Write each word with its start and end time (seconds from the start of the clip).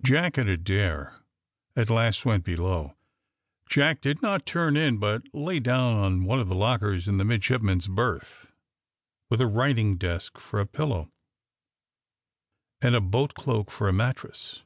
Jack 0.00 0.38
and 0.38 0.48
Adair 0.48 1.16
at 1.74 1.90
last 1.90 2.24
went 2.24 2.44
below. 2.44 2.94
Jack 3.68 4.00
did 4.00 4.22
not 4.22 4.46
turn 4.46 4.76
in, 4.76 4.98
but 4.98 5.24
lay 5.34 5.58
down 5.58 5.94
on 5.94 6.22
one 6.24 6.38
of 6.38 6.46
the 6.46 6.54
lockers 6.54 7.08
in 7.08 7.16
the 7.16 7.24
midshipmen's 7.24 7.88
berth, 7.88 8.52
with 9.28 9.40
a 9.40 9.48
writing 9.48 9.96
desk 9.98 10.38
for 10.38 10.60
a 10.60 10.66
pillow, 10.66 11.10
and 12.80 12.94
a 12.94 13.00
boat 13.00 13.34
cloak 13.34 13.72
for 13.72 13.88
a 13.88 13.92
mattress. 13.92 14.62